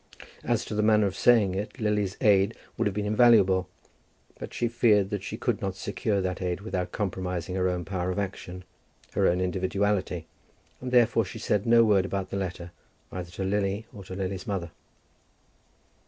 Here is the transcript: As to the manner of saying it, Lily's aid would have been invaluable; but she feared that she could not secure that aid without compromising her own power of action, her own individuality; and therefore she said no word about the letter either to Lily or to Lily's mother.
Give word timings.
As 0.43 0.65
to 0.65 0.73
the 0.73 0.81
manner 0.81 1.05
of 1.05 1.15
saying 1.15 1.53
it, 1.53 1.79
Lily's 1.79 2.17
aid 2.21 2.55
would 2.75 2.87
have 2.87 2.93
been 2.95 3.05
invaluable; 3.05 3.69
but 4.39 4.51
she 4.51 4.67
feared 4.67 5.11
that 5.11 5.21
she 5.21 5.37
could 5.37 5.61
not 5.61 5.75
secure 5.75 6.21
that 6.21 6.41
aid 6.41 6.61
without 6.61 6.91
compromising 6.91 7.53
her 7.53 7.69
own 7.69 7.85
power 7.85 8.09
of 8.09 8.17
action, 8.17 8.63
her 9.11 9.27
own 9.27 9.39
individuality; 9.39 10.25
and 10.81 10.91
therefore 10.91 11.23
she 11.23 11.37
said 11.37 11.67
no 11.67 11.83
word 11.83 12.05
about 12.05 12.31
the 12.31 12.35
letter 12.37 12.71
either 13.11 13.29
to 13.29 13.43
Lily 13.43 13.85
or 13.93 14.03
to 14.05 14.15
Lily's 14.15 14.47
mother. 14.47 14.71